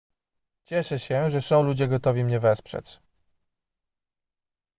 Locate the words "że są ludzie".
1.29-1.87